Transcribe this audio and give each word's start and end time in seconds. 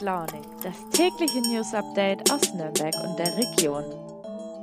Launig, 0.00 0.44
das 0.62 0.74
tägliche 0.90 1.40
News 1.40 1.74
Update 1.74 2.30
aus 2.32 2.54
Nürnberg 2.54 2.94
und 3.04 3.18
der 3.18 3.36
Region. 3.36 4.09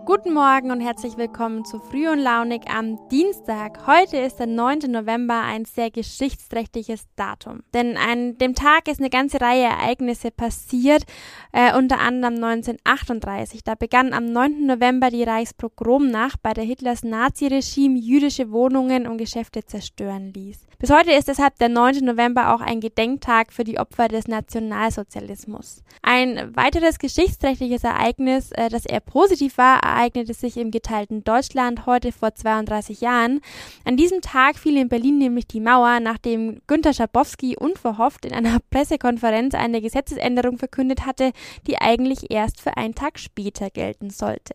Guten 0.08 0.34
Morgen 0.34 0.72
und 0.72 0.80
herzlich 0.80 1.18
willkommen 1.18 1.66
zu 1.66 1.80
Früh 1.80 2.08
und 2.08 2.20
Launig 2.20 2.70
am 2.74 2.98
Dienstag. 3.10 3.86
Heute 3.88 4.16
ist 4.16 4.38
der 4.38 4.48
9. 4.48 4.90
November 4.90 5.42
ein 5.42 5.66
sehr 5.66 5.92
geschichtsträchtiges 5.92 7.08
Datum. 7.18 7.62
Denn 7.74 7.98
an 7.98 8.38
dem 8.38 8.56
Tag 8.56 8.88
ist 8.88 9.02
eine 9.02 9.10
ganze 9.10 9.42
Reihe 9.42 9.66
Ereignisse 9.66 10.32
passiert, 10.32 11.04
äh, 11.52 11.78
unter 11.78 12.00
anderem 12.00 12.36
1938. 12.36 13.66
Da 13.66 13.76
begann 13.76 14.14
am 14.14 14.32
9. 14.32 14.66
November 14.66 15.10
die 15.10 15.24
Reichspogromnacht, 15.24 16.42
bei 16.42 16.54
der 16.54 16.64
Hitlers 16.64 17.04
Naziregime 17.04 18.00
jüdische 18.00 18.50
Wohnungen 18.50 19.08
und 19.08 19.18
Geschäfte 19.18 19.66
zerstören 19.66 20.32
ließ. 20.34 20.68
Bis 20.80 20.92
heute 20.92 21.12
ist 21.12 21.28
deshalb 21.28 21.58
der 21.58 21.70
9. 21.70 22.06
November 22.06 22.54
auch 22.54 22.62
ein 22.62 22.80
Gedenktag 22.80 23.52
für 23.52 23.64
die 23.64 23.80
Opfer 23.80 24.08
des 24.08 24.28
Nationalsozialismus. 24.28 25.84
Ein 26.04 26.56
weiteres 26.56 27.00
geschichtsträchtiges 27.00 27.84
Ereignis, 27.84 28.52
äh, 28.52 28.70
das 28.70 28.86
eher 28.86 29.02
positiv 29.02 29.58
war, 29.58 29.84
ereignete 29.98 30.34
sich 30.34 30.58
im 30.58 30.72
geteilten 30.72 31.24
Deutschland 31.24 31.86
heute 31.86 32.12
vor 32.12 32.36
32 32.36 33.02
Jahren. 33.02 33.42
An 33.86 33.98
diesem 33.98 34.22
Tag 34.22 34.58
fiel 34.58 34.78
in 34.78 34.90
Berlin 34.90 35.18
nämlich 35.18 35.48
die 35.48 35.60
Mauer, 35.60 36.00
nachdem 36.00 36.62
Günter 36.68 36.94
Schabowski 36.94 37.58
unverhofft 37.58 38.26
in 38.26 38.34
einer 38.34 38.60
Pressekonferenz 38.70 39.56
eine 39.56 39.82
Gesetzesänderung 39.82 40.58
verkündet 40.58 41.06
hatte, 41.06 41.32
die 41.66 41.78
eigentlich 41.78 42.32
erst 42.32 42.62
für 42.62 42.78
einen 42.78 42.96
Tag 42.96 43.20
später 43.20 43.70
gelten 43.70 44.10
sollte. 44.10 44.54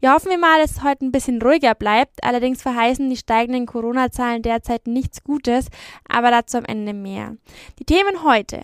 Ja, 0.00 0.14
hoffen 0.14 0.30
wir 0.30 0.38
mal, 0.38 0.60
dass 0.60 0.72
es 0.72 0.82
heute 0.82 1.04
ein 1.04 1.12
bisschen 1.12 1.42
ruhiger 1.42 1.74
bleibt. 1.74 2.22
Allerdings 2.22 2.62
verheißen 2.62 3.08
die 3.10 3.16
steigenden 3.16 3.66
Corona-Zahlen 3.66 4.42
derzeit 4.42 4.86
nichts 4.86 5.24
Gutes 5.24 5.30
Gutes, 5.30 5.66
aber 6.08 6.30
dazu 6.30 6.58
am 6.58 6.64
Ende 6.64 6.92
mehr. 6.92 7.36
Die 7.78 7.84
Themen 7.84 8.24
heute. 8.24 8.62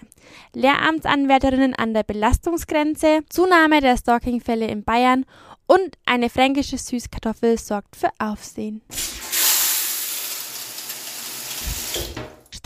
Lehramtsanwärterinnen 0.54 1.74
an 1.74 1.94
der 1.94 2.02
Belastungsgrenze, 2.02 3.20
Zunahme 3.28 3.80
der 3.80 3.96
Stalking-Fälle 3.96 4.66
in 4.66 4.84
Bayern 4.84 5.24
und 5.66 5.98
eine 6.04 6.30
fränkische 6.30 6.78
Süßkartoffel 6.78 7.58
sorgt 7.58 7.96
für 7.96 8.10
Aufsehen. 8.18 8.82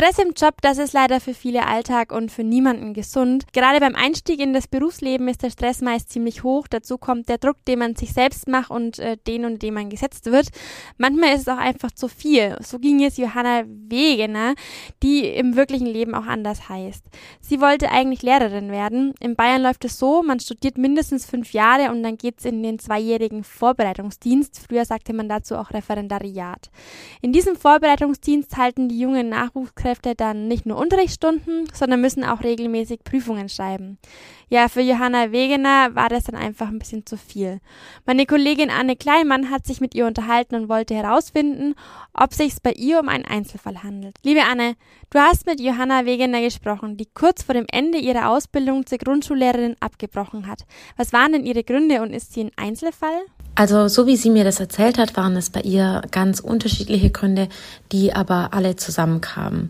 Stress 0.01 0.19
im 0.19 0.33
Job, 0.35 0.55
das 0.63 0.79
ist 0.79 0.95
leider 0.95 1.21
für 1.21 1.35
viele 1.35 1.67
Alltag 1.67 2.11
und 2.11 2.33
für 2.33 2.43
niemanden 2.43 2.95
gesund. 2.95 3.45
Gerade 3.53 3.81
beim 3.81 3.95
Einstieg 3.95 4.41
in 4.41 4.55
das 4.55 4.67
Berufsleben 4.67 5.29
ist 5.29 5.43
der 5.43 5.51
Stress 5.51 5.83
meist 5.83 6.09
ziemlich 6.09 6.43
hoch. 6.43 6.67
Dazu 6.71 6.97
kommt 6.97 7.29
der 7.29 7.37
Druck, 7.37 7.63
den 7.67 7.81
man 7.81 7.97
sich 7.97 8.15
selbst 8.15 8.49
macht 8.49 8.71
und 8.71 8.99
äh, 8.99 9.19
den, 9.27 9.45
und 9.45 9.61
dem 9.61 9.75
man 9.75 9.91
gesetzt 9.91 10.25
wird. 10.25 10.49
Manchmal 10.97 11.35
ist 11.35 11.43
es 11.43 11.49
auch 11.49 11.59
einfach 11.59 11.91
zu 11.91 12.09
viel. 12.09 12.57
So 12.63 12.79
ging 12.79 13.05
es 13.05 13.19
Johanna 13.19 13.65
Wegener, 13.67 14.55
die 15.03 15.27
im 15.27 15.55
wirklichen 15.55 15.87
Leben 15.87 16.15
auch 16.15 16.25
anders 16.25 16.71
heißt. 16.71 17.05
Sie 17.43 17.61
wollte 17.61 17.91
eigentlich 17.91 18.23
Lehrerin 18.23 18.71
werden. 18.71 19.13
In 19.21 19.37
Bayern 19.37 19.61
läuft 19.61 19.85
es 19.85 19.99
so, 19.99 20.23
man 20.23 20.41
studiert 20.41 20.79
mindestens 20.79 21.27
fünf 21.27 21.53
Jahre 21.53 21.91
und 21.91 22.03
dann 22.03 22.17
geht's 22.17 22.47
in 22.47 22.63
den 22.63 22.79
zweijährigen 22.79 23.45
Vorbereitungsdienst. 23.45 24.65
Früher 24.67 24.87
sagte 24.87 25.13
man 25.13 25.29
dazu 25.29 25.57
auch 25.57 25.73
Referendariat. 25.73 26.71
In 27.21 27.35
diesem 27.35 27.55
Vorbereitungsdienst 27.55 28.57
halten 28.57 28.89
die 28.89 28.99
jungen 28.99 29.29
Nachwuchskräfte 29.29 29.90
Lehrkräfte 29.91 30.15
dann 30.15 30.47
nicht 30.49 30.67
nur 30.67 30.79
Unterrichtsstunden, 30.79 31.69
sondern 31.73 32.01
müssen 32.01 32.25
auch 32.25 32.43
regelmäßig 32.43 33.03
Prüfungen 33.03 33.49
schreiben. 33.49 33.99
Ja, 34.49 34.69
für 34.69 34.81
Johanna 34.81 35.33
Wegener 35.33 35.95
war 35.95 36.09
das 36.09 36.25
dann 36.25 36.37
einfach 36.37 36.69
ein 36.69 36.79
bisschen 36.79 37.07
zu 37.07 37.17
viel. 37.17 37.61
Meine 38.07 38.27
Kollegin 38.27 38.71
Anne 38.71 38.97
Kleinmann 38.97 39.51
hat 39.51 39.67
sich 39.67 39.81
mit 39.81 39.95
ihr 39.95 40.07
unterhalten 40.07 40.55
und 40.55 40.69
wollte 40.69 40.95
herausfinden, 40.95 41.75
ob 42.15 42.35
sich 42.35 42.55
bei 42.63 42.73
ihr 42.73 43.01
um 43.01 43.09
einen 43.09 43.25
Einzelfall 43.25 43.83
handelt. 43.83 44.17
Liebe 44.25 44.43
Anne, 44.43 44.77
du 45.11 45.19
hast 45.19 45.47
mit 45.47 45.61
Johanna 45.61 46.05
Wegener 46.05 46.41
gesprochen, 46.41 46.97
die 46.97 47.07
kurz 47.07 47.43
vor 47.43 47.55
dem 47.55 47.67
Ende 47.71 47.99
ihrer 47.99 48.31
Ausbildung 48.31 48.87
zur 48.87 48.99
Grundschullehrerin 48.99 49.77
abgebrochen 49.81 50.47
hat. 50.47 50.63
Was 50.97 51.13
waren 51.13 51.33
denn 51.33 51.47
ihre 51.47 51.65
Gründe 51.65 52.03
und 52.03 52.13
ist 52.13 52.33
sie 52.33 52.45
ein 52.45 52.53
Einzelfall? 52.57 53.21
Also 53.61 53.89
so 53.89 54.07
wie 54.07 54.17
sie 54.17 54.31
mir 54.31 54.45
das 54.45 54.59
erzählt 54.59 54.97
hat, 54.97 55.19
waren 55.19 55.37
es 55.37 55.51
bei 55.51 55.61
ihr 55.61 56.01
ganz 56.13 56.41
unterschiedliche 56.41 57.11
Gründe, 57.11 57.47
die 57.93 58.15
aber 58.15 58.55
alle 58.55 58.77
zusammenkamen. 58.77 59.69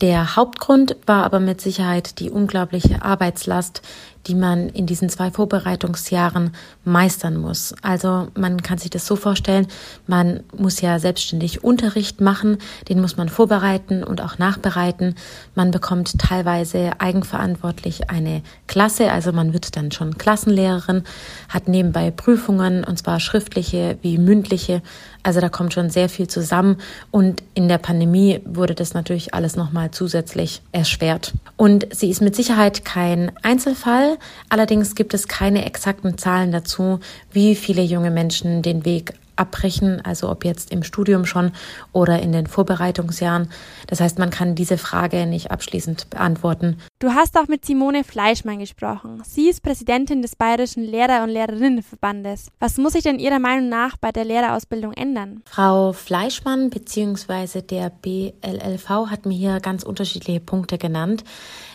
Der 0.00 0.34
Hauptgrund 0.34 0.96
war 1.04 1.24
aber 1.24 1.38
mit 1.38 1.60
Sicherheit 1.60 2.20
die 2.20 2.30
unglaubliche 2.30 3.02
Arbeitslast, 3.02 3.82
die 4.28 4.34
man 4.34 4.68
in 4.68 4.86
diesen 4.86 5.08
zwei 5.08 5.30
Vorbereitungsjahren 5.30 6.52
meistern 6.84 7.36
muss. 7.36 7.74
Also 7.82 8.28
man 8.36 8.62
kann 8.62 8.76
sich 8.78 8.90
das 8.90 9.06
so 9.06 9.16
vorstellen, 9.16 9.66
man 10.06 10.40
muss 10.56 10.80
ja 10.82 10.98
selbstständig 10.98 11.64
Unterricht 11.64 12.20
machen, 12.20 12.58
den 12.88 13.00
muss 13.00 13.16
man 13.16 13.30
vorbereiten 13.30 14.04
und 14.04 14.20
auch 14.20 14.38
nachbereiten. 14.38 15.14
Man 15.54 15.70
bekommt 15.70 16.18
teilweise 16.18 17.00
eigenverantwortlich 17.00 18.10
eine 18.10 18.42
Klasse, 18.66 19.10
also 19.10 19.32
man 19.32 19.54
wird 19.54 19.76
dann 19.76 19.90
schon 19.92 20.18
Klassenlehrerin, 20.18 21.04
hat 21.48 21.68
nebenbei 21.68 22.10
Prüfungen 22.10 22.84
und 22.84 22.98
zwar 22.98 23.20
schriftliche 23.20 23.96
wie 24.02 24.18
mündliche. 24.18 24.82
Also 25.22 25.40
da 25.40 25.48
kommt 25.48 25.72
schon 25.72 25.90
sehr 25.90 26.08
viel 26.08 26.28
zusammen 26.28 26.76
und 27.10 27.42
in 27.54 27.68
der 27.68 27.78
Pandemie 27.78 28.40
wurde 28.44 28.74
das 28.74 28.94
natürlich 28.94 29.34
alles 29.34 29.56
nochmal 29.56 29.90
zusätzlich 29.90 30.62
erschwert. 30.72 31.32
Und 31.56 31.86
sie 31.94 32.10
ist 32.10 32.20
mit 32.20 32.36
Sicherheit 32.36 32.84
kein 32.84 33.32
Einzelfall. 33.42 34.17
Allerdings 34.48 34.94
gibt 34.94 35.14
es 35.14 35.28
keine 35.28 35.64
exakten 35.64 36.18
Zahlen 36.18 36.52
dazu, 36.52 37.00
wie 37.32 37.54
viele 37.54 37.82
junge 37.82 38.10
Menschen 38.10 38.62
den 38.62 38.84
Weg 38.84 39.14
abbrechen, 39.36 40.04
also 40.04 40.28
ob 40.28 40.44
jetzt 40.44 40.72
im 40.72 40.82
Studium 40.82 41.24
schon 41.24 41.52
oder 41.92 42.20
in 42.20 42.32
den 42.32 42.46
Vorbereitungsjahren. 42.46 43.48
Das 43.86 44.00
heißt, 44.00 44.18
man 44.18 44.30
kann 44.30 44.54
diese 44.54 44.78
Frage 44.78 45.26
nicht 45.26 45.50
abschließend 45.50 46.10
beantworten. 46.10 46.78
Du 47.00 47.14
hast 47.14 47.38
auch 47.38 47.46
mit 47.46 47.64
Simone 47.64 48.02
Fleischmann 48.02 48.58
gesprochen. 48.58 49.22
Sie 49.24 49.48
ist 49.48 49.62
Präsidentin 49.62 50.20
des 50.20 50.34
Bayerischen 50.34 50.82
Lehrer- 50.82 51.22
und 51.22 51.28
Lehrerinnenverbandes. 51.28 52.50
Was 52.58 52.76
muss 52.76 52.94
sich 52.94 53.04
denn 53.04 53.20
Ihrer 53.20 53.38
Meinung 53.38 53.68
nach 53.68 53.96
bei 53.96 54.10
der 54.10 54.24
Lehrerausbildung 54.24 54.94
ändern? 54.94 55.44
Frau 55.44 55.92
Fleischmann 55.92 56.70
bzw. 56.70 57.62
der 57.62 57.90
BLLV 57.90 58.88
hat 59.10 59.26
mir 59.26 59.36
hier 59.36 59.60
ganz 59.60 59.84
unterschiedliche 59.84 60.40
Punkte 60.40 60.76
genannt. 60.76 61.22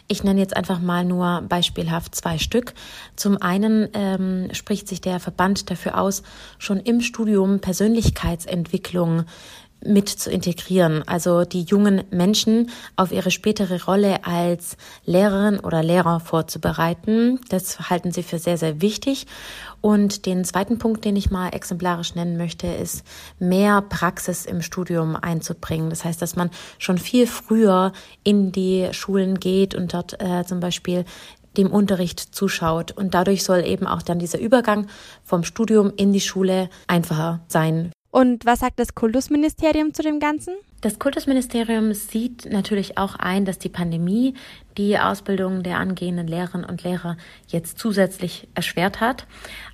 Ich 0.10 0.26
nenne 0.26 0.42
jetzt 0.42 0.58
einfach 0.58 0.82
mal 0.82 1.06
nur 1.06 1.46
beispielhaft 1.48 2.16
zwei 2.16 2.38
Stück. 2.38 2.74
Zum 3.16 3.42
einen 3.42 3.88
ähm, 3.94 4.50
spricht 4.52 4.90
sich 4.90 5.00
der 5.00 5.22
Verband 5.22 5.72
dafür 5.72 6.02
aus, 6.02 6.24
schon 6.58 6.82
im 6.82 7.00
Studium 7.00 7.62
Persönlichkeitsentwicklung 7.62 9.24
mit 9.86 10.10
zu 10.10 10.32
integrieren, 10.32 11.04
also 11.08 11.44
die 11.46 11.64
jungen 11.64 12.04
Menschen 12.12 12.70
auf 12.96 13.12
ihre 13.12 13.32
spätere 13.32 13.84
Rolle 13.84 14.26
als 14.26 14.78
Lehrerin 15.06 15.60
oder 15.60 15.84
Lehrer 15.84 16.20
vorzubereiten. 16.20 17.40
Das 17.50 17.90
halten 17.90 18.12
sie 18.12 18.24
für 18.24 18.40
sehr, 18.40 18.58
sehr 18.58 18.82
wichtig. 18.82 19.28
Und 19.82 20.26
den 20.26 20.46
zweiten 20.46 20.78
Punkt, 20.78 21.04
den 21.06 21.16
ich 21.16 21.32
mal 21.32 21.50
exemplarisch 21.50 22.16
nennen 22.16 22.38
möchte, 22.38 22.68
ist 22.68 23.04
mehr 23.40 23.82
Praxis 23.82 24.46
im 24.46 24.62
Studium 24.62 25.16
einzubringen. 25.16 25.90
Das 25.90 26.06
heißt, 26.06 26.22
dass 26.22 26.36
man 26.36 26.50
schon 26.78 26.98
viel 26.98 27.28
früher 27.28 27.92
in 28.24 28.52
die 28.52 28.90
Schulen 28.92 29.40
geht 29.40 29.76
und 29.76 29.94
dort 29.94 30.22
äh, 30.22 30.46
zum 30.46 30.60
Beispiel 30.60 31.06
dem 31.58 31.72
Unterricht 31.72 32.20
zuschaut. 32.20 32.92
Und 32.92 33.14
dadurch 33.14 33.44
soll 33.44 33.66
eben 33.66 33.86
auch 33.86 34.02
dann 34.02 34.20
dieser 34.20 34.40
Übergang 34.40 34.88
vom 35.24 35.44
Studium 35.44 35.92
in 35.96 36.14
die 36.14 36.22
Schule 36.22 36.70
einfacher 36.88 37.42
sein 37.48 37.92
und 38.14 38.46
was 38.46 38.60
sagt 38.60 38.78
das 38.78 38.94
Kultusministerium 38.94 39.92
zu 39.96 40.04
dem 40.04 40.20
Ganzen? 40.20 40.54
Das 40.82 41.00
Kultusministerium 41.00 41.94
sieht 41.94 42.46
natürlich 42.46 42.96
auch 43.00 43.16
ein, 43.16 43.44
dass 43.44 43.58
die 43.58 43.70
Pandemie 43.70 44.36
die 44.78 45.00
Ausbildung 45.00 45.64
der 45.64 45.80
angehenden 45.80 46.28
Lehrerinnen 46.28 46.70
und 46.70 46.84
Lehrer 46.84 47.18
jetzt 47.48 47.80
zusätzlich 47.80 48.48
erschwert 48.54 49.02
hat. 49.02 49.26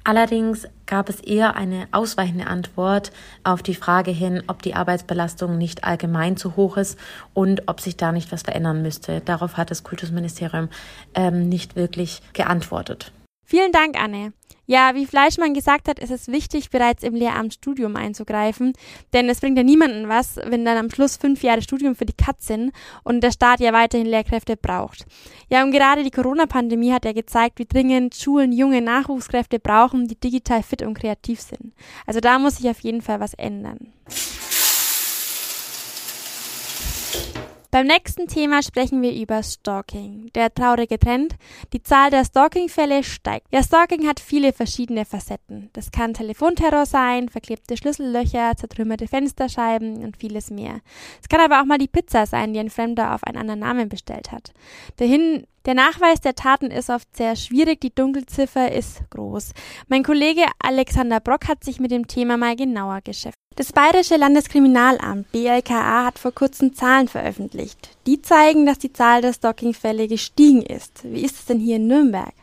Allerdings 0.06 0.70
gab 0.86 1.10
es 1.10 1.20
eher 1.20 1.58
eine 1.58 1.90
ausweichende 1.92 2.48
Antwort 2.48 3.12
auf 3.44 3.62
die 3.62 3.76
Frage 3.76 4.12
hin, 4.12 4.42
ob 4.48 4.62
die 4.62 4.74
Arbeitsbelastung 4.74 5.58
nicht 5.58 5.84
allgemein 5.84 6.38
zu 6.38 6.56
hoch 6.56 6.78
ist 6.78 6.98
und 7.34 7.68
ob 7.68 7.82
sich 7.82 7.98
da 7.98 8.14
nicht 8.14 8.32
was 8.32 8.44
verändern 8.44 8.82
müsste. 8.82 9.20
Darauf 9.20 9.58
hat 9.58 9.70
das 9.70 9.84
Kultusministerium 9.84 10.70
ähm, 11.14 11.50
nicht 11.50 11.76
wirklich 11.76 12.22
geantwortet. 12.32 13.12
Vielen 13.44 13.74
Dank, 13.74 14.02
Anne. 14.02 14.32
Ja, 14.70 14.94
wie 14.94 15.08
Fleischmann 15.08 15.56
gesagt 15.56 15.88
hat, 15.88 15.98
ist 15.98 16.12
es 16.12 16.28
wichtig, 16.28 16.70
bereits 16.70 17.02
im 17.02 17.16
Lehramtsstudium 17.16 17.96
einzugreifen, 17.96 18.74
denn 19.14 19.28
es 19.28 19.40
bringt 19.40 19.58
ja 19.58 19.64
niemanden 19.64 20.10
was, 20.10 20.36
wenn 20.46 20.64
dann 20.64 20.78
am 20.78 20.92
Schluss 20.92 21.18
fünf 21.18 21.42
Jahre 21.42 21.64
Studium 21.64 21.96
für 21.96 22.06
die 22.06 22.14
Katz 22.14 22.46
sind 22.46 22.72
und 23.04 23.22
der 23.24 23.32
Staat 23.32 23.62
ja 23.62 23.74
weiterhin 23.74 24.06
Lehrkräfte 24.06 24.56
braucht. 24.58 25.08
Ja, 25.50 25.64
und 25.64 25.72
gerade 25.72 26.04
die 26.04 26.12
Corona-Pandemie 26.12 26.94
hat 26.94 27.04
ja 27.04 27.14
gezeigt, 27.14 27.58
wie 27.58 27.66
dringend 27.66 28.14
Schulen 28.14 28.52
junge 28.52 28.84
Nachwuchskräfte 28.84 29.58
brauchen, 29.58 30.08
die 30.08 30.20
digital 30.20 30.62
fit 30.62 30.84
und 30.84 30.94
kreativ 30.94 31.42
sind. 31.42 31.74
Also 32.06 32.20
da 32.20 32.38
muss 32.38 32.58
sich 32.58 32.70
auf 32.70 32.82
jeden 32.82 33.02
Fall 33.02 33.20
was 33.20 33.34
ändern. 33.34 33.92
Beim 37.72 37.86
nächsten 37.86 38.28
Thema 38.28 38.64
sprechen 38.64 39.04
wir 39.04 39.14
über 39.14 39.44
Stalking. 39.44 40.32
Der 40.34 40.52
traurige 40.52 40.98
Trend. 40.98 41.36
Die 41.72 41.84
Zahl 41.84 42.10
der 42.10 42.26
Stalking-Fälle 42.26 43.04
steigt. 43.04 43.46
Ja, 43.52 43.62
Stalking 43.62 44.08
hat 44.08 44.20
viele 44.20 44.54
verschiedene 44.54 45.06
Facetten. 45.06 45.70
Das 45.74 45.92
kann 45.92 46.16
Telefonterror 46.16 46.88
sein, 46.88 47.30
verklebte 47.30 47.78
Schlüssellöcher, 47.78 48.56
zertrümmerte 48.58 49.08
Fensterscheiben 49.08 50.04
und 50.04 50.18
vieles 50.18 50.50
mehr. 50.50 50.82
Es 51.22 51.30
kann 51.30 51.42
aber 51.42 51.62
auch 51.62 51.66
mal 51.66 51.78
die 51.78 51.88
Pizza 51.88 52.26
sein, 52.26 52.54
die 52.54 52.60
ein 52.60 52.72
Fremder 52.72 53.14
auf 53.14 53.24
einen 53.24 53.38
anderen 53.38 53.60
Namen 53.60 53.88
bestellt 53.88 54.32
hat. 54.32 54.52
Der, 54.98 55.06
Hin 55.06 55.46
Der 55.66 55.74
Nachweis 55.74 56.22
der 56.22 56.36
Taten 56.36 56.72
ist 56.72 56.90
oft 56.90 57.16
sehr 57.16 57.36
schwierig, 57.36 57.82
die 57.82 57.94
Dunkelziffer 57.94 58.72
ist 58.72 59.02
groß. 59.10 59.52
Mein 59.88 60.04
Kollege 60.04 60.44
Alexander 60.64 61.20
Brock 61.20 61.48
hat 61.48 61.64
sich 61.64 61.80
mit 61.80 61.92
dem 61.92 62.08
Thema 62.08 62.38
mal 62.38 62.56
genauer 62.56 63.02
beschäftigt. 63.04 63.36
Das 63.56 63.74
Bayerische 63.74 64.16
Landeskriminalamt 64.16 65.30
BLKA 65.34 66.06
hat 66.06 66.18
vor 66.18 66.32
kurzem 66.32 66.74
Zahlen 66.74 67.10
veröffentlicht. 67.10 67.90
Die 68.06 68.22
zeigen, 68.22 68.66
dass 68.66 68.80
die 68.80 68.94
Zahl 68.94 69.22
der 69.22 69.34
Stalking-Fälle 69.34 70.08
gestiegen 70.08 70.62
ist. 70.62 71.04
Wie 71.04 71.26
ist 71.26 71.36
es 71.36 71.46
denn 71.46 71.60
hier 71.60 71.76
in 71.76 71.88
Nürnberg? 71.88 72.34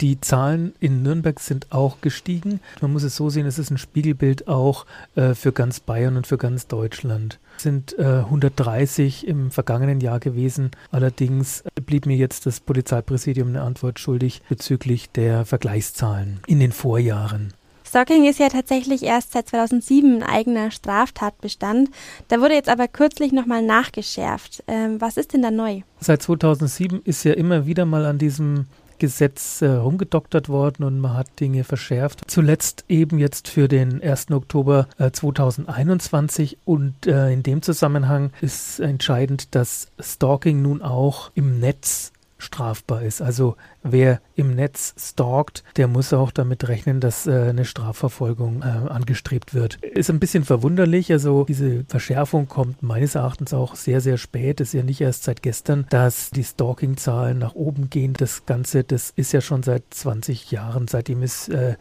Die 0.00 0.20
Zahlen 0.20 0.74
in 0.78 1.02
Nürnberg 1.02 1.40
sind 1.40 1.72
auch 1.72 2.00
gestiegen. 2.00 2.60
Man 2.80 2.92
muss 2.92 3.02
es 3.02 3.16
so 3.16 3.30
sehen, 3.30 3.46
es 3.46 3.58
ist 3.58 3.70
ein 3.70 3.78
Spiegelbild 3.78 4.46
auch 4.46 4.86
äh, 5.16 5.34
für 5.34 5.50
ganz 5.50 5.80
Bayern 5.80 6.16
und 6.16 6.28
für 6.28 6.38
ganz 6.38 6.68
Deutschland. 6.68 7.40
Es 7.56 7.64
sind 7.64 7.98
äh, 7.98 8.04
130 8.04 9.26
im 9.26 9.50
vergangenen 9.50 10.00
Jahr 10.00 10.20
gewesen. 10.20 10.70
Allerdings 10.92 11.64
blieb 11.84 12.06
mir 12.06 12.16
jetzt 12.16 12.46
das 12.46 12.60
Polizeipräsidium 12.60 13.48
eine 13.48 13.62
Antwort 13.62 13.98
schuldig 13.98 14.42
bezüglich 14.48 15.10
der 15.10 15.44
Vergleichszahlen 15.44 16.38
in 16.46 16.60
den 16.60 16.70
Vorjahren. 16.70 17.52
Stalking 17.84 18.28
ist 18.28 18.38
ja 18.38 18.50
tatsächlich 18.50 19.02
erst 19.02 19.32
seit 19.32 19.48
2007 19.48 20.16
ein 20.16 20.22
eigener 20.22 20.70
Straftatbestand. 20.70 21.90
Da 22.28 22.40
wurde 22.40 22.54
jetzt 22.54 22.68
aber 22.68 22.86
kürzlich 22.86 23.32
nochmal 23.32 23.62
nachgeschärft. 23.62 24.62
Ähm, 24.68 25.00
was 25.00 25.16
ist 25.16 25.32
denn 25.32 25.42
da 25.42 25.50
neu? 25.50 25.80
Seit 25.98 26.22
2007 26.22 27.00
ist 27.04 27.24
ja 27.24 27.32
immer 27.32 27.66
wieder 27.66 27.86
mal 27.86 28.04
an 28.04 28.18
diesem 28.18 28.66
Gesetz 28.98 29.62
äh, 29.62 29.68
rumgedoktert 29.68 30.48
worden 30.48 30.84
und 30.84 31.00
man 31.00 31.14
hat 31.14 31.40
Dinge 31.40 31.64
verschärft. 31.64 32.22
Zuletzt 32.26 32.84
eben 32.88 33.18
jetzt 33.18 33.48
für 33.48 33.68
den 33.68 34.02
1. 34.02 34.30
Oktober 34.30 34.88
äh, 34.98 35.10
2021 35.10 36.58
und 36.64 37.06
äh, 37.06 37.32
in 37.32 37.42
dem 37.42 37.62
Zusammenhang 37.62 38.32
ist 38.40 38.80
entscheidend, 38.80 39.54
dass 39.54 39.88
Stalking 39.98 40.62
nun 40.62 40.82
auch 40.82 41.30
im 41.34 41.60
Netz 41.60 42.12
strafbar 42.38 43.02
ist. 43.02 43.20
Also 43.20 43.56
wer 43.82 44.20
im 44.36 44.54
Netz 44.54 44.94
stalkt, 44.98 45.64
der 45.76 45.88
muss 45.88 46.12
auch 46.12 46.30
damit 46.30 46.68
rechnen, 46.68 47.00
dass 47.00 47.26
äh, 47.26 47.48
eine 47.50 47.64
Strafverfolgung 47.64 48.62
äh, 48.62 48.64
angestrebt 48.64 49.54
wird. 49.54 49.76
Ist 49.76 50.08
ein 50.08 50.20
bisschen 50.20 50.44
verwunderlich. 50.44 51.12
Also 51.12 51.44
diese 51.44 51.84
Verschärfung 51.84 52.46
kommt 52.48 52.82
meines 52.82 53.16
Erachtens 53.16 53.52
auch 53.52 53.74
sehr, 53.74 54.00
sehr 54.00 54.16
spät. 54.16 54.60
Ist 54.60 54.72
ja 54.72 54.84
nicht 54.84 55.00
erst 55.00 55.24
seit 55.24 55.42
gestern, 55.42 55.86
dass 55.90 56.30
die 56.30 56.44
Stalking-Zahlen 56.44 57.38
nach 57.38 57.54
oben 57.54 57.90
gehen. 57.90 58.14
Das 58.14 58.46
Ganze, 58.46 58.84
das 58.84 59.10
ist 59.10 59.32
ja 59.32 59.40
schon 59.40 59.64
seit 59.64 59.82
20 59.90 60.50
Jahren, 60.52 60.86
seitdem 60.86 61.22
es 61.22 61.48
äh, 61.48 61.74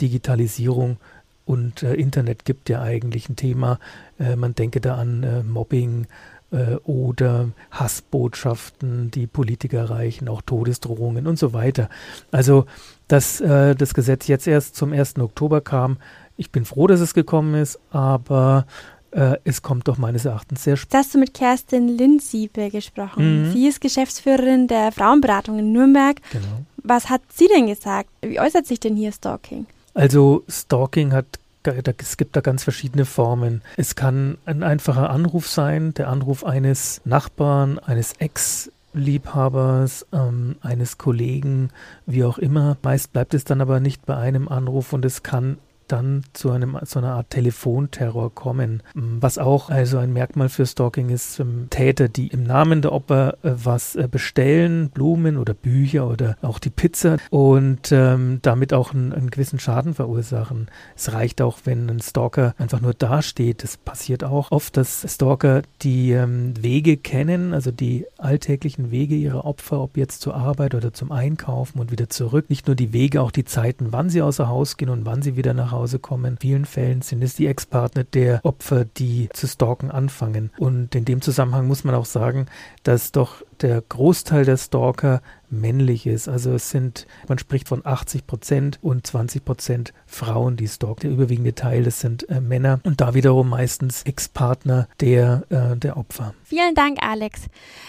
Digitalisierung 0.00 0.98
und 1.46 1.82
äh, 1.82 1.94
Internet 1.94 2.44
gibt 2.44 2.68
ja 2.68 2.82
eigentlich 2.82 3.28
ein 3.28 3.36
Thema. 3.36 3.78
Äh, 4.18 4.36
man 4.36 4.54
denke 4.54 4.80
da 4.80 4.96
an 4.96 5.22
äh, 5.22 5.42
Mobbing, 5.42 6.06
äh, 6.50 6.76
oder 6.84 7.48
Hassbotschaften, 7.70 9.10
die 9.10 9.26
Politiker 9.26 9.78
erreichen, 9.78 10.28
auch 10.28 10.42
Todesdrohungen 10.42 11.26
und 11.26 11.38
so 11.38 11.52
weiter. 11.52 11.88
Also, 12.30 12.66
dass 13.08 13.40
äh, 13.40 13.74
das 13.74 13.94
Gesetz 13.94 14.26
jetzt 14.26 14.46
erst 14.46 14.76
zum 14.76 14.92
1. 14.92 15.18
Oktober 15.18 15.60
kam, 15.60 15.98
ich 16.36 16.50
bin 16.50 16.64
froh, 16.64 16.86
dass 16.86 17.00
es 17.00 17.14
gekommen 17.14 17.54
ist, 17.54 17.78
aber 17.90 18.66
äh, 19.10 19.38
es 19.44 19.62
kommt 19.62 19.88
doch 19.88 19.98
meines 19.98 20.24
Erachtens 20.24 20.64
sehr 20.64 20.76
spät. 20.76 20.94
Hast 20.94 21.14
du 21.14 21.18
mit 21.18 21.32
Kerstin 21.32 21.88
Linsiebe 21.88 22.70
gesprochen? 22.70 23.48
Mhm. 23.48 23.52
Sie 23.52 23.66
ist 23.66 23.80
Geschäftsführerin 23.80 24.68
der 24.68 24.92
Frauenberatung 24.92 25.58
in 25.58 25.72
Nürnberg. 25.72 26.20
Genau. 26.30 26.64
Was 26.82 27.08
hat 27.08 27.22
sie 27.34 27.48
denn 27.48 27.66
gesagt? 27.66 28.10
Wie 28.22 28.38
äußert 28.38 28.66
sich 28.66 28.78
denn 28.78 28.94
hier 28.94 29.12
Stalking? 29.12 29.66
Also 29.94 30.44
Stalking 30.48 31.12
hat 31.12 31.26
es 31.66 32.16
gibt 32.16 32.36
da 32.36 32.40
ganz 32.40 32.64
verschiedene 32.64 33.04
Formen. 33.04 33.62
Es 33.76 33.94
kann 33.94 34.38
ein 34.44 34.62
einfacher 34.62 35.10
Anruf 35.10 35.48
sein, 35.48 35.94
der 35.94 36.08
Anruf 36.08 36.44
eines 36.44 37.00
Nachbarn, 37.04 37.78
eines 37.78 38.14
Ex 38.18 38.70
Liebhabers, 38.96 40.06
ähm, 40.12 40.56
eines 40.62 40.98
Kollegen, 40.98 41.70
wie 42.06 42.24
auch 42.24 42.38
immer. 42.38 42.76
Meist 42.82 43.12
bleibt 43.12 43.34
es 43.34 43.44
dann 43.44 43.60
aber 43.60 43.78
nicht 43.78 44.06
bei 44.06 44.16
einem 44.16 44.48
Anruf 44.48 44.92
und 44.92 45.04
es 45.04 45.22
kann 45.22 45.58
dann 45.88 46.24
zu 46.32 46.50
einem 46.50 46.76
so 46.82 46.98
einer 46.98 47.12
Art 47.12 47.30
Telefonterror 47.30 48.34
kommen. 48.34 48.82
Was 48.94 49.38
auch 49.38 49.70
also 49.70 49.98
ein 49.98 50.12
Merkmal 50.12 50.48
für 50.48 50.66
Stalking 50.66 51.10
ist, 51.10 51.38
ähm, 51.40 51.68
Täter, 51.70 52.08
die 52.08 52.28
im 52.28 52.44
Namen 52.44 52.82
der 52.82 52.92
Opfer 52.92 53.38
äh, 53.42 53.52
was 53.52 53.96
äh, 53.96 54.08
bestellen, 54.10 54.90
Blumen 54.90 55.36
oder 55.36 55.54
Bücher 55.54 56.08
oder 56.08 56.36
auch 56.42 56.58
die 56.58 56.70
Pizza 56.70 57.16
und 57.30 57.92
ähm, 57.92 58.38
damit 58.42 58.72
auch 58.72 58.94
einen, 58.94 59.12
einen, 59.12 59.30
gewissen 59.30 59.58
Schaden 59.58 59.94
verursachen. 59.94 60.68
Es 60.96 61.12
reicht 61.12 61.42
auch, 61.42 61.58
wenn 61.64 61.88
ein 61.90 62.00
Stalker 62.00 62.54
einfach 62.58 62.80
nur 62.80 62.94
dasteht. 62.94 63.62
Das 63.62 63.76
passiert 63.76 64.24
auch 64.24 64.50
oft, 64.50 64.76
dass 64.76 65.04
Stalker 65.06 65.62
die 65.82 66.12
ähm, 66.12 66.54
Wege 66.60 66.96
kennen, 66.96 67.52
also 67.52 67.70
die 67.70 68.06
alltäglichen 68.18 68.90
Wege 68.90 69.14
ihrer 69.14 69.44
Opfer, 69.44 69.80
ob 69.80 69.96
jetzt 69.96 70.20
zur 70.20 70.34
Arbeit 70.34 70.74
oder 70.74 70.92
zum 70.92 71.12
Einkaufen 71.12 71.80
und 71.80 71.90
wieder 71.90 72.08
zurück. 72.08 72.48
Nicht 72.48 72.66
nur 72.66 72.76
die 72.76 72.92
Wege, 72.92 73.20
auch 73.22 73.30
die 73.30 73.44
Zeiten, 73.44 73.88
wann 73.90 74.10
sie 74.10 74.22
außer 74.22 74.48
Haus 74.48 74.76
gehen 74.76 74.88
und 74.88 75.04
wann 75.04 75.22
sie 75.22 75.36
wieder 75.36 75.54
nach 75.54 75.72
Hause 75.76 75.98
kommen. 75.98 76.32
In 76.32 76.38
vielen 76.38 76.64
Fällen 76.64 77.02
sind 77.02 77.22
es 77.22 77.36
die 77.36 77.46
Ex-Partner 77.46 78.04
der 78.04 78.40
Opfer, 78.42 78.84
die 78.84 79.28
zu 79.32 79.46
stalken 79.46 79.90
anfangen. 79.90 80.50
Und 80.58 80.94
in 80.94 81.04
dem 81.04 81.20
Zusammenhang 81.22 81.66
muss 81.66 81.84
man 81.84 81.94
auch 81.94 82.06
sagen, 82.06 82.46
dass 82.82 83.12
doch 83.12 83.42
der 83.60 83.80
Großteil 83.80 84.44
der 84.44 84.56
Stalker 84.56 85.22
männlich 85.50 86.06
ist. 86.06 86.28
Also 86.28 86.52
es 86.52 86.70
sind, 86.70 87.06
man 87.28 87.38
spricht 87.38 87.68
von 87.68 87.84
80 87.84 88.26
Prozent 88.26 88.78
und 88.82 89.06
20 89.06 89.44
Prozent 89.44 89.92
Frauen, 90.06 90.56
die 90.56 90.68
stalken. 90.68 91.02
Der 91.02 91.10
überwiegende 91.10 91.54
Teil, 91.54 91.84
das 91.84 92.00
sind 92.00 92.28
äh, 92.28 92.40
Männer 92.40 92.80
und 92.84 93.00
da 93.00 93.14
wiederum 93.14 93.48
meistens 93.48 94.02
Ex-Partner 94.02 94.88
der, 95.00 95.44
äh, 95.50 95.76
der 95.76 95.96
Opfer. 95.96 96.34
Vielen 96.44 96.74
Dank, 96.74 96.98
Alex. 97.02 97.46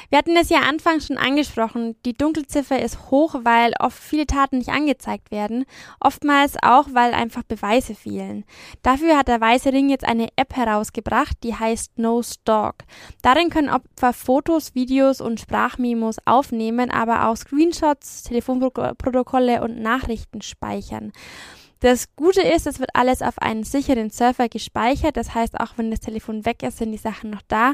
Wir 0.09 0.17
hatten 0.17 0.35
es 0.35 0.49
ja 0.49 0.59
anfangs 0.59 1.07
schon 1.07 1.17
angesprochen. 1.17 1.95
Die 2.05 2.13
Dunkelziffer 2.13 2.81
ist 2.81 3.11
hoch, 3.11 3.35
weil 3.43 3.73
oft 3.79 3.97
viele 3.97 4.25
Taten 4.25 4.57
nicht 4.57 4.69
angezeigt 4.69 5.31
werden. 5.31 5.65
Oftmals 5.99 6.55
auch, 6.61 6.87
weil 6.93 7.13
einfach 7.13 7.43
Beweise 7.43 7.95
fehlen. 7.95 8.45
Dafür 8.81 9.17
hat 9.17 9.27
der 9.27 9.41
Weiße 9.41 9.71
Ring 9.71 9.89
jetzt 9.89 10.05
eine 10.05 10.29
App 10.35 10.55
herausgebracht, 10.55 11.37
die 11.43 11.55
heißt 11.55 11.99
No 11.99 12.21
Stalk. 12.23 12.83
Darin 13.21 13.49
können 13.49 13.69
Opfer 13.69 14.13
Fotos, 14.13 14.75
Videos 14.75 15.21
und 15.21 15.39
Sprachmemos 15.39 16.17
aufnehmen, 16.25 16.89
aber 16.89 17.27
auch 17.27 17.37
Screenshots, 17.47 18.23
Telefonprotokolle 18.23 19.61
und 19.61 19.79
Nachrichten 19.79 20.41
speichern. 20.41 21.13
Das 21.79 22.07
Gute 22.15 22.41
ist, 22.41 22.65
es 22.65 22.79
wird 22.79 22.89
alles 22.93 23.21
auf 23.21 23.37
einen 23.37 23.63
sicheren 23.63 24.09
Server 24.09 24.49
gespeichert. 24.49 25.15
Das 25.15 25.35
heißt, 25.35 25.59
auch 25.59 25.77
wenn 25.77 25.91
das 25.91 25.99
Telefon 25.99 26.43
weg 26.43 26.63
ist, 26.63 26.79
sind 26.79 26.91
die 26.91 26.97
Sachen 26.97 27.29
noch 27.29 27.43
da. 27.47 27.73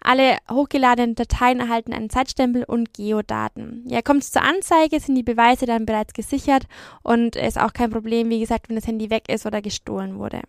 Alle 0.00 0.38
hochgeladenen 0.50 1.14
Dateien 1.14 1.60
erhalten 1.60 1.92
einen 1.92 2.10
Zeitstempel 2.10 2.64
und 2.64 2.92
Geodaten. 2.94 3.84
Ja, 3.86 4.02
kommt 4.02 4.24
es 4.24 4.32
zur 4.32 4.42
Anzeige, 4.42 4.98
sind 4.98 5.14
die 5.14 5.22
Beweise 5.22 5.66
dann 5.66 5.86
bereits 5.86 6.14
gesichert 6.14 6.64
und 7.02 7.36
ist 7.36 7.60
auch 7.60 7.72
kein 7.72 7.90
Problem, 7.90 8.28
wie 8.28 8.40
gesagt, 8.40 8.68
wenn 8.68 8.76
das 8.76 8.88
Handy 8.88 9.08
weg 9.08 9.28
ist 9.28 9.46
oder 9.46 9.62
gestohlen 9.62 10.18
wurde. 10.18 10.40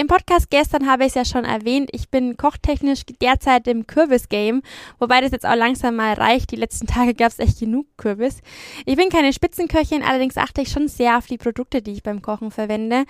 Im 0.00 0.06
Podcast 0.06 0.48
gestern 0.48 0.90
habe 0.90 1.02
ich 1.02 1.08
es 1.08 1.14
ja 1.14 1.26
schon 1.26 1.44
erwähnt, 1.44 1.90
ich 1.92 2.08
bin 2.08 2.38
kochtechnisch 2.38 3.02
derzeit 3.20 3.68
im 3.68 3.86
Kürbis-Game, 3.86 4.62
wobei 4.98 5.20
das 5.20 5.30
jetzt 5.30 5.44
auch 5.44 5.54
langsam 5.54 5.96
mal 5.96 6.14
reicht. 6.14 6.52
Die 6.52 6.56
letzten 6.56 6.86
Tage 6.86 7.12
gab 7.12 7.28
es 7.28 7.38
echt 7.38 7.60
genug 7.60 7.84
Kürbis. 7.98 8.38
Ich 8.86 8.96
bin 8.96 9.10
keine 9.10 9.34
Spitzenköchin, 9.34 10.02
allerdings 10.02 10.38
achte 10.38 10.62
ich 10.62 10.70
schon 10.70 10.88
sehr 10.88 11.18
auf 11.18 11.26
die 11.26 11.36
Produkte, 11.36 11.82
die 11.82 11.92
ich 11.92 12.02
beim 12.02 12.22
Kochen 12.22 12.50
verwende. 12.50 13.04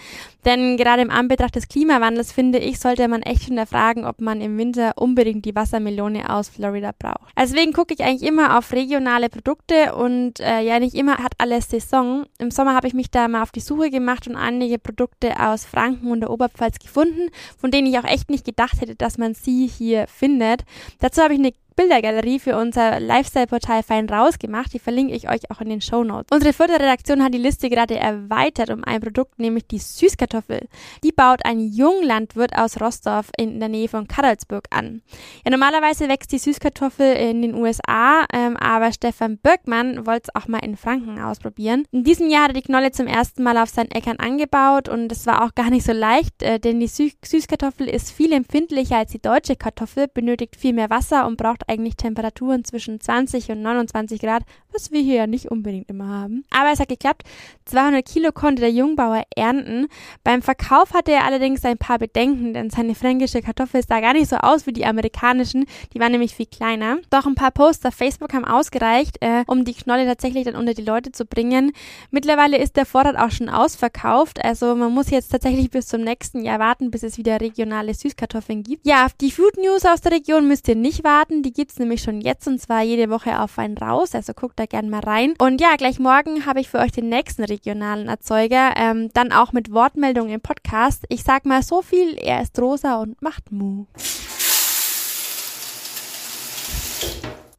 Denn 0.44 0.76
gerade 0.76 1.02
im 1.02 1.12
Anbetracht 1.12 1.54
des 1.54 1.68
Klimawandels, 1.68 2.32
finde 2.32 2.58
ich, 2.58 2.80
sollte 2.80 3.06
man 3.06 3.22
echt 3.22 3.42
hinterfragen, 3.42 4.04
ob 4.04 4.20
man 4.20 4.40
im 4.40 4.58
Winter 4.58 4.94
unbedingt 4.96 5.44
die 5.44 5.54
Wassermelone 5.54 6.28
aus 6.28 6.48
Florida 6.48 6.90
braucht. 6.98 7.32
Deswegen 7.38 7.72
gucke 7.72 7.94
ich 7.94 8.02
eigentlich 8.02 8.28
immer 8.28 8.58
auf 8.58 8.72
regionale 8.72 9.28
Produkte 9.28 9.94
und 9.94 10.40
äh, 10.40 10.62
ja, 10.62 10.80
nicht 10.80 10.96
immer 10.96 11.18
hat 11.18 11.34
alles 11.38 11.70
Saison. 11.70 12.26
Im 12.38 12.50
Sommer 12.50 12.74
habe 12.74 12.88
ich 12.88 12.94
mich 12.94 13.12
da 13.12 13.28
mal 13.28 13.44
auf 13.44 13.52
die 13.52 13.60
Suche 13.60 13.90
gemacht 13.90 14.26
und 14.26 14.34
einige 14.34 14.80
Produkte 14.80 15.38
aus 15.38 15.64
Franken 15.64 16.10
und 16.10 16.22
der 16.22 16.30
Oberpfalz 16.30 16.79
gefunden, 16.80 17.30
von 17.58 17.70
denen 17.70 17.86
ich 17.86 17.98
auch 17.98 18.04
echt 18.04 18.30
nicht 18.30 18.44
gedacht 18.44 18.80
hätte, 18.80 18.96
dass 18.96 19.18
man 19.18 19.34
sie 19.34 19.66
hier 19.66 20.06
findet. 20.06 20.64
Dazu 20.98 21.22
habe 21.22 21.34
ich 21.34 21.40
eine 21.40 21.52
Bildergalerie 21.76 22.38
für 22.38 22.56
unser 22.56 23.00
Lifestyle-Portal 23.00 23.82
fein 23.82 24.08
rausgemacht. 24.08 24.72
Die 24.72 24.78
verlinke 24.78 25.14
ich 25.14 25.28
euch 25.28 25.50
auch 25.50 25.60
in 25.60 25.68
den 25.68 25.80
Show. 25.80 26.00
Unsere 26.00 26.52
Förderredaktion 26.52 27.22
hat 27.22 27.34
die 27.34 27.38
Liste 27.38 27.68
gerade 27.68 27.96
erweitert 27.96 28.70
um 28.70 28.84
ein 28.84 29.00
Produkt, 29.00 29.38
nämlich 29.38 29.66
die 29.66 29.78
Süßkartoffel. 29.78 30.68
Die 31.04 31.12
baut 31.12 31.44
ein 31.44 31.60
Junglandwirt 31.60 32.56
aus 32.56 32.80
Rostorf 32.80 33.30
in 33.36 33.60
der 33.60 33.68
Nähe 33.68 33.88
von 33.88 34.08
Karlsburg 34.08 34.64
an. 34.70 35.02
Ja, 35.44 35.50
normalerweise 35.50 36.08
wächst 36.08 36.32
die 36.32 36.38
Süßkartoffel 36.38 37.12
in 37.16 37.42
den 37.42 37.54
USA, 37.54 38.24
ähm, 38.32 38.56
aber 38.56 38.92
Stefan 38.92 39.38
Birkmann 39.38 40.06
wollte 40.06 40.28
es 40.28 40.34
auch 40.34 40.48
mal 40.48 40.64
in 40.64 40.76
Franken 40.76 41.20
ausprobieren. 41.20 41.84
In 41.90 42.04
diesem 42.04 42.28
Jahr 42.28 42.44
hat 42.44 42.50
er 42.50 42.54
die 42.54 42.62
Knolle 42.62 42.92
zum 42.92 43.06
ersten 43.06 43.42
Mal 43.42 43.58
auf 43.58 43.68
seinen 43.68 43.90
Äckern 43.90 44.18
angebaut 44.18 44.88
und 44.88 45.12
es 45.12 45.26
war 45.26 45.44
auch 45.44 45.54
gar 45.54 45.70
nicht 45.70 45.84
so 45.84 45.92
leicht, 45.92 46.42
äh, 46.42 46.58
denn 46.58 46.80
die 46.80 46.86
Süß 46.86 47.12
Süßkartoffel 47.22 47.88
ist 47.88 48.10
viel 48.10 48.32
empfindlicher 48.32 48.96
als 48.96 49.12
die 49.12 49.20
deutsche 49.20 49.56
Kartoffel, 49.56 50.08
benötigt 50.08 50.56
viel 50.56 50.72
mehr 50.72 50.90
Wasser 50.90 51.26
und 51.26 51.36
braucht 51.36 51.68
eigentlich 51.70 51.96
Temperaturen 51.96 52.64
zwischen 52.64 53.00
20 53.00 53.50
und 53.50 53.62
29 53.62 54.20
Grad, 54.20 54.42
was 54.72 54.90
wir 54.90 55.00
hier 55.00 55.14
ja 55.14 55.26
nicht 55.26 55.50
unbedingt 55.50 55.88
immer 55.88 56.08
haben. 56.08 56.44
Aber 56.50 56.70
es 56.72 56.80
hat 56.80 56.88
geklappt. 56.88 57.22
200 57.64 58.04
Kilo 58.04 58.32
konnte 58.32 58.60
der 58.60 58.72
Jungbauer 58.72 59.22
ernten. 59.36 59.86
Beim 60.24 60.42
Verkauf 60.42 60.92
hatte 60.92 61.12
er 61.12 61.24
allerdings 61.24 61.64
ein 61.64 61.78
paar 61.78 61.98
Bedenken, 61.98 62.52
denn 62.52 62.70
seine 62.70 62.94
fränkische 62.94 63.42
Kartoffel 63.42 63.82
sah 63.86 64.00
gar 64.00 64.12
nicht 64.12 64.28
so 64.28 64.36
aus 64.36 64.66
wie 64.66 64.72
die 64.72 64.84
amerikanischen. 64.84 65.66
Die 65.94 66.00
waren 66.00 66.12
nämlich 66.12 66.34
viel 66.34 66.46
kleiner. 66.46 66.98
Doch 67.10 67.26
ein 67.26 67.34
paar 67.36 67.52
Posts 67.52 67.86
auf 67.86 67.94
Facebook 67.94 68.32
haben 68.32 68.44
ausgereicht, 68.44 69.18
äh, 69.20 69.44
um 69.46 69.64
die 69.64 69.74
Knolle 69.74 70.06
tatsächlich 70.06 70.44
dann 70.44 70.56
unter 70.56 70.74
die 70.74 70.82
Leute 70.82 71.12
zu 71.12 71.24
bringen. 71.24 71.72
Mittlerweile 72.10 72.58
ist 72.58 72.76
der 72.76 72.86
Vorrat 72.86 73.16
auch 73.16 73.30
schon 73.30 73.48
ausverkauft. 73.48 74.44
Also 74.44 74.74
man 74.74 74.92
muss 74.92 75.10
jetzt 75.10 75.30
tatsächlich 75.30 75.70
bis 75.70 75.86
zum 75.86 76.02
nächsten 76.02 76.42
Jahr 76.42 76.58
warten, 76.58 76.90
bis 76.90 77.02
es 77.02 77.18
wieder 77.18 77.40
regionale 77.40 77.94
Süßkartoffeln 77.94 78.62
gibt. 78.64 78.86
Ja, 78.86 79.06
auf 79.06 79.14
die 79.14 79.30
Food 79.30 79.56
News 79.56 79.84
aus 79.84 80.00
der 80.00 80.12
Region 80.12 80.48
müsst 80.48 80.68
ihr 80.68 80.76
nicht 80.76 81.04
warten. 81.04 81.42
Die 81.42 81.49
gibt's 81.50 81.78
nämlich 81.78 82.02
schon 82.02 82.20
jetzt 82.20 82.46
und 82.46 82.60
zwar 82.60 82.82
jede 82.82 83.10
Woche 83.10 83.40
auf 83.40 83.58
einen 83.58 83.76
raus. 83.78 84.14
Also 84.14 84.32
guckt 84.32 84.58
da 84.58 84.66
gerne 84.66 84.88
mal 84.88 85.00
rein. 85.00 85.34
Und 85.38 85.60
ja, 85.60 85.76
gleich 85.76 85.98
morgen 85.98 86.46
habe 86.46 86.60
ich 86.60 86.68
für 86.68 86.78
euch 86.78 86.92
den 86.92 87.08
nächsten 87.08 87.44
regionalen 87.44 88.08
Erzeuger. 88.08 88.74
Ähm, 88.76 89.10
dann 89.14 89.32
auch 89.32 89.52
mit 89.52 89.72
Wortmeldungen 89.72 90.32
im 90.32 90.40
Podcast. 90.40 91.04
Ich 91.08 91.22
sag 91.22 91.46
mal 91.46 91.62
so 91.62 91.82
viel, 91.82 92.16
er 92.18 92.42
ist 92.42 92.58
rosa 92.58 93.00
und 93.00 93.20
macht 93.22 93.52
Mu. 93.52 93.86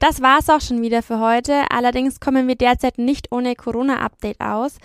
Das 0.01 0.19
war's 0.19 0.49
auch 0.49 0.61
schon 0.61 0.81
wieder 0.81 1.03
für 1.03 1.19
heute. 1.19 1.69
Allerdings 1.69 2.19
kommen 2.19 2.47
wir 2.47 2.55
derzeit 2.55 2.97
nicht 2.97 3.31
ohne 3.31 3.53
Corona-Update 3.53 4.41
aus. 4.41 4.77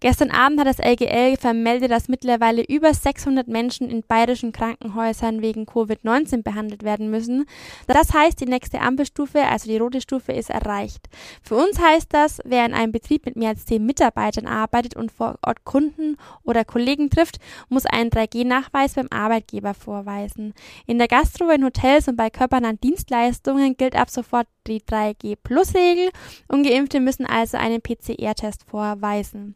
Gestern 0.00 0.32
Abend 0.32 0.58
hat 0.58 0.66
das 0.66 0.84
LGL 0.84 1.36
vermeldet, 1.36 1.92
dass 1.92 2.08
mittlerweile 2.08 2.64
über 2.64 2.92
600 2.92 3.46
Menschen 3.46 3.88
in 3.88 4.02
bayerischen 4.02 4.50
Krankenhäusern 4.50 5.42
wegen 5.42 5.66
Covid-19 5.66 6.42
behandelt 6.42 6.82
werden 6.82 7.08
müssen. 7.08 7.44
Das 7.86 8.12
heißt, 8.12 8.40
die 8.40 8.46
nächste 8.46 8.80
Ampelstufe, 8.80 9.44
also 9.46 9.68
die 9.68 9.76
rote 9.76 10.00
Stufe, 10.00 10.32
ist 10.32 10.50
erreicht. 10.50 11.08
Für 11.40 11.54
uns 11.54 11.78
heißt 11.78 12.08
das, 12.12 12.40
wer 12.44 12.66
in 12.66 12.74
einem 12.74 12.90
Betrieb 12.90 13.26
mit 13.26 13.36
mehr 13.36 13.50
als 13.50 13.66
10 13.66 13.86
Mitarbeitern 13.86 14.48
arbeitet 14.48 14.96
und 14.96 15.12
vor 15.12 15.38
Ort 15.46 15.64
Kunden 15.64 16.16
oder 16.42 16.64
Kollegen 16.64 17.10
trifft, 17.10 17.38
muss 17.68 17.86
einen 17.86 18.10
3G-Nachweis 18.10 18.94
beim 18.94 19.06
Arbeitgeber 19.10 19.72
vorweisen. 19.72 20.52
In 20.88 20.98
der 20.98 21.06
Gastro, 21.06 21.50
in 21.50 21.64
Hotels 21.64 22.08
und 22.08 22.16
bei 22.16 22.28
körpernahen 22.28 22.80
Dienstleistungen 22.80 23.76
gilt 23.76 23.94
ab 23.94 24.10
sofort 24.10 24.48
die 24.66 24.80
3G-Plus-Regel. 24.80 26.10
Ungeimpfte 26.48 27.00
müssen 27.00 27.26
also 27.26 27.56
einen 27.56 27.80
PCR-Test 27.80 28.64
vorweisen. 28.66 29.54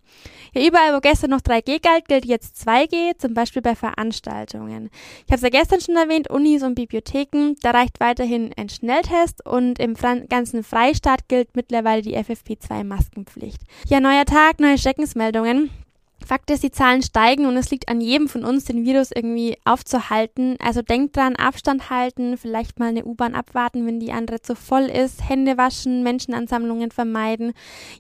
Ja, 0.55 0.67
überall, 0.67 0.95
wo 0.95 1.01
gestern 1.01 1.31
noch 1.31 1.41
3G 1.41 1.83
galt, 1.83 2.09
gilt 2.09 2.25
jetzt 2.25 2.57
2G, 2.69 3.19
zum 3.19 3.35
Beispiel 3.35 3.63
bei 3.63 3.75
Veranstaltungen. 3.75 4.91
Ich 5.27 5.33
habe 5.33 5.37
es 5.37 5.43
ja 5.43 5.49
gestern 5.49 5.81
schon 5.81 5.97
erwähnt, 5.97 6.31
Unis 6.31 6.63
und 6.63 6.75
Bibliotheken, 6.75 7.55
da 7.63 7.71
reicht 7.71 8.01
weiterhin 8.01 8.53
ein 8.57 8.69
Schnelltest 8.69 9.45
und 9.47 9.79
im 9.79 9.95
ganzen 9.95 10.63
Freistaat 10.63 11.29
gilt 11.29 11.57
mittlerweile 11.57 12.03
die 12.03 12.17
FFP2-Maskenpflicht. 12.17 13.61
Ja, 13.89 14.01
neuer 14.01 14.25
Tag, 14.25 14.61
neue 14.61 14.79
Schreckensmeldungen. 14.79 15.71
Fakt 16.27 16.51
ist, 16.51 16.63
die 16.63 16.71
Zahlen 16.71 17.03
steigen 17.03 17.47
und 17.47 17.57
es 17.57 17.71
liegt 17.71 17.89
an 17.89 18.01
jedem 18.01 18.29
von 18.29 18.45
uns, 18.45 18.65
den 18.65 18.85
Virus 18.85 19.11
irgendwie 19.15 19.57
aufzuhalten. 19.65 20.57
Also 20.63 20.83
denkt 20.83 21.17
dran, 21.17 21.37
Abstand 21.37 21.91
halten, 21.91 22.37
vielleicht 22.37 22.79
mal 22.79 22.89
eine 22.89 23.05
U-Bahn 23.05 23.35
abwarten, 23.35 23.87
wenn 23.87 24.01
die 24.01 24.13
andere 24.13 24.43
zu 24.43 24.55
voll 24.55 24.85
ist, 24.85 25.29
Hände 25.29 25.57
waschen, 25.57 26.03
Menschenansammlungen 26.03 26.91
vermeiden. 26.91 27.53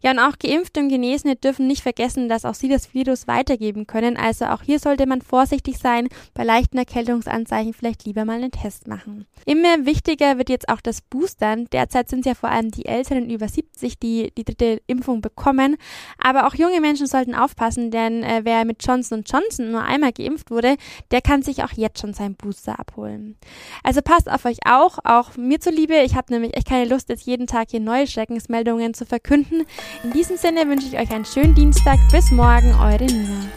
Ja, 0.02 0.10
und 0.10 0.18
auch 0.18 0.38
Geimpfte 0.38 0.80
und 0.80 0.88
Genesene 0.88 1.36
dürfen 1.36 1.66
nicht 1.66 1.82
vergessen, 1.82 2.28
dass 2.28 2.44
auch 2.44 2.54
sie 2.54 2.68
das 2.68 2.92
Virus 2.92 3.28
weitergeben 3.28 3.86
können. 3.86 4.16
Also 4.16 4.46
auch 4.46 4.62
hier 4.62 4.78
sollte 4.78 5.06
man 5.06 5.22
vorsichtig 5.22 5.78
sein, 5.78 6.08
bei 6.34 6.44
leichten 6.44 6.78
Erkältungsanzeichen 6.78 7.72
vielleicht 7.72 8.04
lieber 8.04 8.24
mal 8.24 8.38
einen 8.38 8.50
Test 8.50 8.88
machen. 8.88 9.26
Immer 9.46 9.86
wichtiger 9.86 10.38
wird 10.38 10.50
jetzt 10.50 10.68
auch 10.68 10.80
das 10.80 11.00
Boostern. 11.00 11.66
Derzeit 11.72 12.08
sind 12.08 12.20
es 12.20 12.26
ja 12.26 12.34
vor 12.34 12.50
allem 12.50 12.70
die 12.70 12.86
Älteren 12.86 13.30
über 13.30 13.48
70, 13.48 13.98
die 13.98 14.32
die 14.36 14.44
dritte 14.44 14.82
Impfung 14.86 15.20
bekommen. 15.20 15.76
Aber 16.18 16.46
auch 16.46 16.54
junge 16.54 16.80
Menschen 16.80 17.06
sollten 17.06 17.34
aufpassen, 17.34 17.90
denn 17.90 18.07
denn 18.08 18.22
äh, 18.22 18.40
wer 18.44 18.64
mit 18.64 18.84
Johnson 18.84 19.22
Johnson 19.26 19.70
nur 19.70 19.82
einmal 19.82 20.12
geimpft 20.12 20.50
wurde, 20.50 20.76
der 21.10 21.20
kann 21.20 21.42
sich 21.42 21.62
auch 21.62 21.72
jetzt 21.72 22.00
schon 22.00 22.14
seinen 22.14 22.34
Booster 22.34 22.78
abholen. 22.78 23.36
Also 23.82 24.02
passt 24.02 24.30
auf 24.30 24.44
euch 24.44 24.58
auch, 24.66 24.98
auch 25.04 25.36
mir 25.36 25.60
zuliebe. 25.60 25.94
Ich 26.04 26.14
habe 26.14 26.32
nämlich 26.32 26.56
echt 26.56 26.68
keine 26.68 26.88
Lust, 26.88 27.08
jetzt 27.08 27.26
jeden 27.26 27.46
Tag 27.46 27.68
hier 27.70 27.80
neue 27.80 28.06
Schreckensmeldungen 28.06 28.94
zu 28.94 29.06
verkünden. 29.06 29.64
In 30.02 30.12
diesem 30.12 30.36
Sinne 30.36 30.68
wünsche 30.68 30.86
ich 30.86 30.98
euch 30.98 31.10
einen 31.10 31.24
schönen 31.24 31.54
Dienstag. 31.54 31.98
Bis 32.10 32.30
morgen, 32.30 32.74
eure 32.74 33.04
Nina. 33.04 33.48